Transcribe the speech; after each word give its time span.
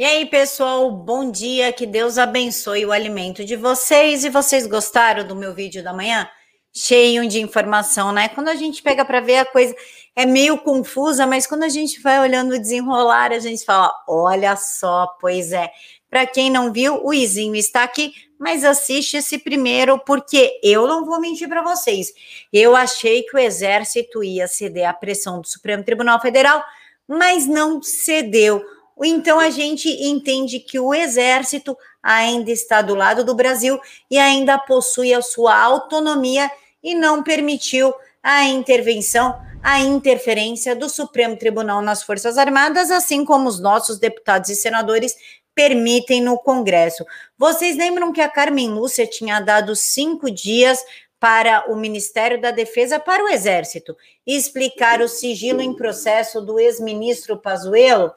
E 0.00 0.02
aí, 0.02 0.24
pessoal, 0.24 0.90
bom 0.90 1.30
dia, 1.30 1.74
que 1.74 1.84
Deus 1.84 2.16
abençoe 2.16 2.86
o 2.86 2.90
alimento 2.90 3.44
de 3.44 3.54
vocês. 3.54 4.24
E 4.24 4.30
vocês 4.30 4.66
gostaram 4.66 5.26
do 5.26 5.36
meu 5.36 5.54
vídeo 5.54 5.84
da 5.84 5.92
manhã? 5.92 6.26
Cheio 6.72 7.28
de 7.28 7.38
informação, 7.38 8.10
né? 8.10 8.26
Quando 8.30 8.48
a 8.48 8.54
gente 8.54 8.82
pega 8.82 9.04
para 9.04 9.20
ver 9.20 9.40
a 9.40 9.44
coisa 9.44 9.76
é 10.16 10.24
meio 10.24 10.56
confusa, 10.56 11.26
mas 11.26 11.46
quando 11.46 11.64
a 11.64 11.68
gente 11.68 12.00
vai 12.00 12.18
olhando 12.18 12.54
o 12.54 12.58
desenrolar, 12.58 13.30
a 13.30 13.38
gente 13.40 13.62
fala: 13.62 13.92
olha 14.08 14.56
só, 14.56 15.06
pois 15.20 15.52
é. 15.52 15.70
Para 16.08 16.26
quem 16.26 16.48
não 16.48 16.72
viu, 16.72 17.04
o 17.04 17.12
Izinho 17.12 17.54
está 17.54 17.82
aqui, 17.82 18.14
mas 18.38 18.64
assiste 18.64 19.18
esse 19.18 19.36
primeiro, 19.36 19.98
porque 19.98 20.58
eu 20.62 20.88
não 20.88 21.04
vou 21.04 21.20
mentir 21.20 21.46
para 21.46 21.60
vocês. 21.60 22.10
Eu 22.50 22.74
achei 22.74 23.22
que 23.24 23.36
o 23.36 23.38
Exército 23.38 24.24
ia 24.24 24.48
ceder 24.48 24.88
à 24.88 24.94
pressão 24.94 25.42
do 25.42 25.46
Supremo 25.46 25.84
Tribunal 25.84 26.18
Federal, 26.22 26.64
mas 27.06 27.46
não 27.46 27.82
cedeu 27.82 28.64
então 29.04 29.38
a 29.38 29.50
gente 29.50 29.88
entende 29.88 30.60
que 30.60 30.78
o 30.78 30.92
exército 30.92 31.76
ainda 32.02 32.50
está 32.50 32.82
do 32.82 32.94
lado 32.94 33.24
do 33.24 33.34
Brasil 33.34 33.78
e 34.10 34.18
ainda 34.18 34.58
possui 34.58 35.14
a 35.14 35.22
sua 35.22 35.56
autonomia 35.58 36.50
e 36.82 36.94
não 36.94 37.22
permitiu 37.22 37.94
a 38.22 38.44
intervenção, 38.44 39.40
a 39.62 39.80
interferência 39.80 40.74
do 40.76 40.88
Supremo 40.88 41.36
Tribunal 41.36 41.82
nas 41.82 42.02
Forças 42.02 42.36
Armadas, 42.36 42.90
assim 42.90 43.24
como 43.24 43.48
os 43.48 43.60
nossos 43.60 43.98
deputados 43.98 44.50
e 44.50 44.56
senadores 44.56 45.14
permitem 45.54 46.22
no 46.22 46.38
Congresso. 46.38 47.04
Vocês 47.36 47.76
lembram 47.76 48.12
que 48.12 48.20
a 48.20 48.28
Carmen 48.28 48.68
Lúcia 48.68 49.06
tinha 49.06 49.40
dado 49.40 49.74
cinco 49.74 50.30
dias 50.30 50.82
para 51.18 51.70
o 51.70 51.76
Ministério 51.76 52.40
da 52.40 52.50
Defesa, 52.50 52.98
para 52.98 53.22
o 53.22 53.28
Exército, 53.28 53.94
explicar 54.26 55.02
o 55.02 55.08
sigilo 55.08 55.60
em 55.60 55.74
processo 55.74 56.40
do 56.40 56.58
ex-ministro 56.58 57.36
Pazuello? 57.36 58.12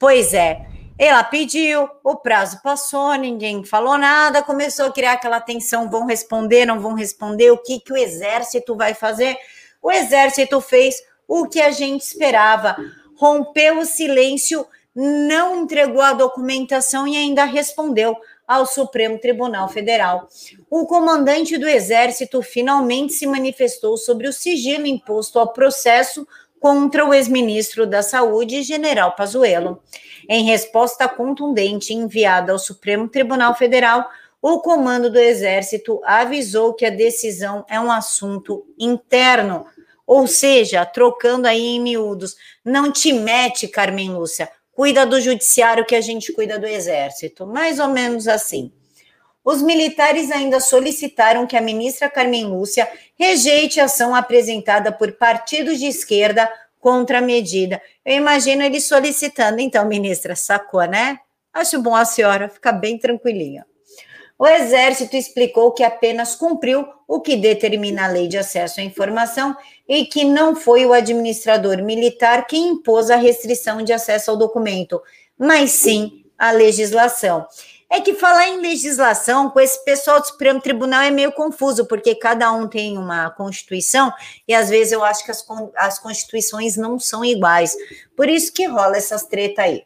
Pois 0.00 0.32
é, 0.32 0.66
ela 0.98 1.22
pediu, 1.22 1.86
o 2.02 2.16
prazo 2.16 2.62
passou, 2.62 3.12
ninguém 3.16 3.62
falou 3.62 3.98
nada, 3.98 4.42
começou 4.42 4.86
a 4.86 4.90
criar 4.90 5.12
aquela 5.12 5.42
tensão: 5.42 5.90
vão 5.90 6.06
responder, 6.06 6.64
não 6.64 6.80
vão 6.80 6.94
responder, 6.94 7.50
o 7.50 7.58
que, 7.58 7.78
que 7.78 7.92
o 7.92 7.96
exército 7.98 8.74
vai 8.74 8.94
fazer? 8.94 9.36
O 9.82 9.92
exército 9.92 10.58
fez 10.62 10.96
o 11.28 11.46
que 11.46 11.60
a 11.60 11.70
gente 11.70 12.00
esperava, 12.00 12.78
rompeu 13.14 13.80
o 13.80 13.84
silêncio, 13.84 14.66
não 14.96 15.62
entregou 15.62 16.00
a 16.00 16.14
documentação 16.14 17.06
e 17.06 17.18
ainda 17.18 17.44
respondeu 17.44 18.16
ao 18.48 18.64
Supremo 18.64 19.18
Tribunal 19.18 19.68
Federal. 19.68 20.28
O 20.70 20.86
comandante 20.86 21.58
do 21.58 21.68
Exército 21.68 22.42
finalmente 22.42 23.12
se 23.12 23.26
manifestou 23.26 23.98
sobre 23.98 24.26
o 24.26 24.32
sigilo 24.32 24.86
imposto 24.86 25.38
ao 25.38 25.52
processo 25.52 26.26
contra 26.60 27.06
o 27.06 27.14
ex-ministro 27.14 27.86
da 27.86 28.02
Saúde, 28.02 28.62
general 28.62 29.16
Pazuello. 29.16 29.82
Em 30.28 30.44
resposta 30.44 31.08
contundente 31.08 31.94
enviada 31.94 32.52
ao 32.52 32.58
Supremo 32.58 33.08
Tribunal 33.08 33.54
Federal, 33.56 34.08
o 34.42 34.60
comando 34.60 35.10
do 35.10 35.18
Exército 35.18 36.00
avisou 36.04 36.74
que 36.74 36.84
a 36.84 36.90
decisão 36.90 37.64
é 37.68 37.80
um 37.80 37.90
assunto 37.90 38.66
interno, 38.78 39.66
ou 40.06 40.26
seja, 40.26 40.84
trocando 40.84 41.48
aí 41.48 41.76
em 41.76 41.80
miúdos, 41.80 42.36
não 42.64 42.92
te 42.92 43.12
mete, 43.12 43.66
Carmen 43.66 44.10
Lúcia, 44.10 44.50
cuida 44.72 45.06
do 45.06 45.20
judiciário 45.20 45.86
que 45.86 45.94
a 45.94 46.00
gente 46.00 46.32
cuida 46.32 46.58
do 46.58 46.66
Exército, 46.66 47.46
mais 47.46 47.78
ou 47.78 47.88
menos 47.88 48.28
assim. 48.28 48.70
Os 49.50 49.62
militares 49.62 50.30
ainda 50.30 50.60
solicitaram 50.60 51.44
que 51.44 51.56
a 51.56 51.60
ministra 51.60 52.08
Carmen 52.08 52.44
Lúcia 52.44 52.88
rejeite 53.18 53.80
a 53.80 53.86
ação 53.86 54.14
apresentada 54.14 54.92
por 54.92 55.10
partidos 55.10 55.80
de 55.80 55.86
esquerda 55.86 56.48
contra 56.78 57.18
a 57.18 57.20
medida. 57.20 57.82
Eu 58.04 58.14
imagino 58.14 58.62
ele 58.62 58.80
solicitando, 58.80 59.60
então, 59.60 59.84
ministra, 59.88 60.36
sacou, 60.36 60.84
né? 60.84 61.18
Acho 61.52 61.82
bom 61.82 61.96
a 61.96 62.04
senhora 62.04 62.48
ficar 62.48 62.70
bem 62.70 62.96
tranquilinha. 62.96 63.66
O 64.38 64.46
Exército 64.46 65.16
explicou 65.16 65.72
que 65.72 65.82
apenas 65.82 66.36
cumpriu 66.36 66.86
o 67.08 67.20
que 67.20 67.34
determina 67.34 68.04
a 68.04 68.08
lei 68.08 68.28
de 68.28 68.38
acesso 68.38 68.78
à 68.78 68.84
informação 68.84 69.56
e 69.88 70.04
que 70.06 70.22
não 70.22 70.54
foi 70.54 70.86
o 70.86 70.92
administrador 70.92 71.82
militar 71.82 72.46
que 72.46 72.56
impôs 72.56 73.10
a 73.10 73.16
restrição 73.16 73.82
de 73.82 73.92
acesso 73.92 74.30
ao 74.30 74.36
documento, 74.36 75.02
mas 75.36 75.72
sim 75.72 76.24
a 76.38 76.52
legislação. 76.52 77.48
É 77.92 78.00
que 78.00 78.14
falar 78.14 78.48
em 78.48 78.60
legislação 78.60 79.50
com 79.50 79.58
esse 79.58 79.84
pessoal 79.84 80.20
do 80.20 80.26
Supremo 80.28 80.60
Tribunal 80.60 81.02
é 81.02 81.10
meio 81.10 81.32
confuso, 81.32 81.84
porque 81.86 82.14
cada 82.14 82.52
um 82.52 82.68
tem 82.68 82.96
uma 82.96 83.30
Constituição 83.30 84.12
e 84.46 84.54
às 84.54 84.70
vezes 84.70 84.92
eu 84.92 85.02
acho 85.02 85.24
que 85.24 85.32
as, 85.32 85.44
as 85.76 85.98
Constituições 85.98 86.76
não 86.76 87.00
são 87.00 87.24
iguais. 87.24 87.74
Por 88.16 88.28
isso 88.28 88.52
que 88.52 88.64
rola 88.64 88.96
essas 88.96 89.24
treta 89.24 89.62
aí. 89.62 89.82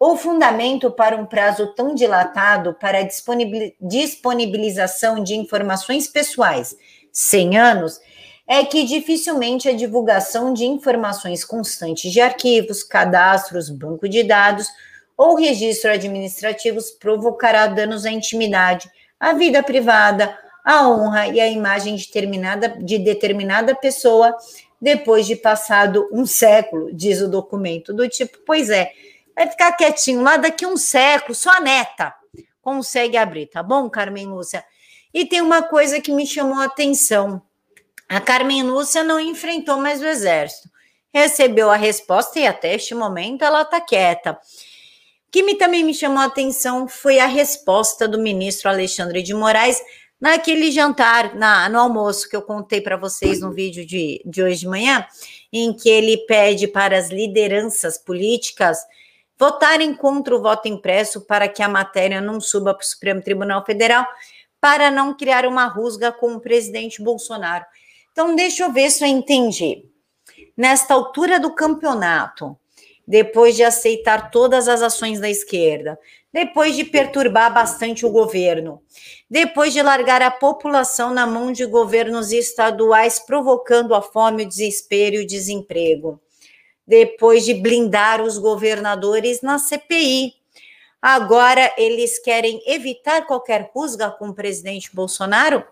O 0.00 0.16
fundamento 0.16 0.90
para 0.90 1.16
um 1.16 1.24
prazo 1.24 1.72
tão 1.74 1.94
dilatado 1.94 2.74
para 2.74 2.98
a 2.98 3.08
disponibilização 3.80 5.22
de 5.22 5.36
informações 5.36 6.08
pessoais, 6.08 6.76
100 7.12 7.56
anos, 7.56 8.00
é 8.48 8.64
que 8.64 8.82
dificilmente 8.82 9.68
a 9.68 9.74
divulgação 9.74 10.52
de 10.52 10.64
informações 10.64 11.44
constantes 11.44 12.10
de 12.10 12.20
arquivos, 12.20 12.82
cadastros, 12.82 13.70
banco 13.70 14.08
de 14.08 14.24
dados 14.24 14.66
ou 15.18 15.34
registro 15.34 15.90
administrativos 15.90 16.92
provocará 16.92 17.66
danos 17.66 18.06
à 18.06 18.10
intimidade, 18.10 18.88
à 19.18 19.32
vida 19.32 19.62
privada, 19.62 20.38
à 20.64 20.88
honra 20.88 21.26
e 21.26 21.40
à 21.40 21.48
imagem 21.48 21.96
determinada, 21.96 22.68
de 22.68 22.98
determinada 22.98 23.74
pessoa 23.74 24.34
depois 24.80 25.26
de 25.26 25.34
passado 25.34 26.08
um 26.12 26.24
século, 26.24 26.94
diz 26.94 27.20
o 27.20 27.28
documento, 27.28 27.92
do 27.92 28.08
tipo, 28.08 28.38
pois 28.46 28.70
é, 28.70 28.92
vai 29.34 29.50
ficar 29.50 29.72
quietinho 29.72 30.22
lá 30.22 30.36
daqui 30.36 30.64
um 30.64 30.76
século, 30.76 31.34
sua 31.34 31.58
neta 31.58 32.14
consegue 32.68 33.16
abrir, 33.16 33.46
tá 33.46 33.62
bom, 33.62 33.88
Carmen 33.88 34.26
Lúcia? 34.26 34.62
E 35.12 35.24
tem 35.24 35.40
uma 35.40 35.62
coisa 35.62 36.02
que 36.02 36.12
me 36.12 36.26
chamou 36.26 36.60
a 36.60 36.66
atenção. 36.66 37.40
A 38.06 38.20
Carmen 38.20 38.62
Lúcia 38.62 39.02
não 39.02 39.18
enfrentou 39.18 39.78
mais 39.78 40.02
o 40.02 40.06
exército. 40.06 40.68
Recebeu 41.10 41.70
a 41.70 41.76
resposta 41.76 42.38
e 42.38 42.46
até 42.46 42.74
este 42.74 42.94
momento 42.94 43.42
ela 43.42 43.62
está 43.62 43.80
quieta. 43.80 44.38
Que 45.30 45.42
me, 45.42 45.54
também 45.54 45.84
me 45.84 45.94
chamou 45.94 46.18
a 46.18 46.24
atenção 46.24 46.88
foi 46.88 47.18
a 47.18 47.26
resposta 47.26 48.08
do 48.08 48.18
ministro 48.18 48.68
Alexandre 48.68 49.22
de 49.22 49.34
Moraes 49.34 49.80
naquele 50.20 50.70
jantar, 50.70 51.34
na, 51.34 51.68
no 51.68 51.78
almoço 51.78 52.28
que 52.28 52.34
eu 52.34 52.42
contei 52.42 52.80
para 52.80 52.96
vocês 52.96 53.40
no 53.40 53.52
vídeo 53.52 53.86
de, 53.86 54.20
de 54.24 54.42
hoje 54.42 54.60
de 54.60 54.68
manhã, 54.68 55.06
em 55.52 55.72
que 55.72 55.88
ele 55.88 56.16
pede 56.26 56.66
para 56.66 56.98
as 56.98 57.08
lideranças 57.08 57.98
políticas 57.98 58.78
votarem 59.38 59.94
contra 59.94 60.34
o 60.34 60.42
voto 60.42 60.66
impresso 60.66 61.20
para 61.20 61.48
que 61.48 61.62
a 61.62 61.68
matéria 61.68 62.20
não 62.20 62.40
suba 62.40 62.74
para 62.74 62.82
o 62.82 62.86
Supremo 62.86 63.22
Tribunal 63.22 63.64
Federal, 63.64 64.04
para 64.60 64.90
não 64.90 65.16
criar 65.16 65.46
uma 65.46 65.66
rusga 65.66 66.10
com 66.10 66.34
o 66.34 66.40
presidente 66.40 67.00
Bolsonaro. 67.00 67.64
Então, 68.10 68.34
deixa 68.34 68.64
eu 68.64 68.72
ver 68.72 68.90
se 68.90 69.04
eu 69.04 69.08
entendi. 69.08 69.84
Nesta 70.56 70.94
altura 70.94 71.38
do 71.38 71.54
campeonato, 71.54 72.58
depois 73.08 73.56
de 73.56 73.64
aceitar 73.64 74.30
todas 74.30 74.68
as 74.68 74.82
ações 74.82 75.18
da 75.18 75.30
esquerda, 75.30 75.98
depois 76.30 76.76
de 76.76 76.84
perturbar 76.84 77.52
bastante 77.54 78.04
o 78.04 78.10
governo, 78.10 78.82
depois 79.30 79.72
de 79.72 79.80
largar 79.80 80.20
a 80.20 80.30
população 80.30 81.14
na 81.14 81.26
mão 81.26 81.50
de 81.50 81.64
governos 81.64 82.32
estaduais, 82.32 83.18
provocando 83.18 83.94
a 83.94 84.02
fome, 84.02 84.42
o 84.42 84.46
desespero 84.46 85.16
e 85.16 85.24
o 85.24 85.26
desemprego, 85.26 86.20
depois 86.86 87.46
de 87.46 87.54
blindar 87.54 88.20
os 88.20 88.36
governadores 88.36 89.40
na 89.40 89.58
CPI. 89.58 90.34
Agora 91.00 91.72
eles 91.78 92.18
querem 92.18 92.62
evitar 92.66 93.26
qualquer 93.26 93.70
rusga 93.74 94.10
com 94.10 94.28
o 94.28 94.34
presidente 94.34 94.94
Bolsonaro? 94.94 95.64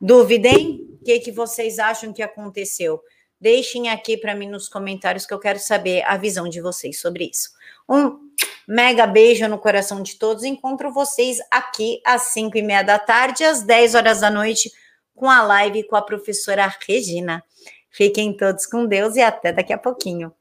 Duvidem? 0.00 0.96
O 0.98 1.04
que, 1.04 1.20
que 1.20 1.30
vocês 1.30 1.78
acham 1.78 2.10
que 2.10 2.22
aconteceu? 2.22 3.02
Deixem 3.40 3.90
aqui 3.90 4.16
para 4.16 4.34
mim 4.34 4.48
nos 4.48 4.68
comentários 4.68 5.26
que 5.26 5.34
eu 5.34 5.38
quero 5.38 5.58
saber 5.58 6.02
a 6.06 6.16
visão 6.16 6.48
de 6.48 6.60
vocês 6.60 7.00
sobre 7.00 7.30
isso. 7.30 7.50
Um 7.88 8.18
mega 8.66 9.06
beijo 9.06 9.46
no 9.46 9.58
coração 9.58 10.02
de 10.02 10.16
todos. 10.16 10.44
Encontro 10.44 10.92
vocês 10.92 11.38
aqui 11.50 12.00
às 12.04 12.22
5 12.32 12.56
e 12.56 12.62
meia 12.62 12.82
da 12.82 12.98
tarde, 12.98 13.44
às 13.44 13.62
10 13.62 13.94
horas 13.94 14.20
da 14.20 14.30
noite, 14.30 14.70
com 15.14 15.30
a 15.30 15.42
live 15.42 15.84
com 15.84 15.96
a 15.96 16.02
professora 16.02 16.72
Regina. 16.86 17.44
Fiquem 17.90 18.36
todos 18.36 18.66
com 18.66 18.86
Deus 18.86 19.16
e 19.16 19.22
até 19.22 19.52
daqui 19.52 19.72
a 19.72 19.78
pouquinho. 19.78 20.32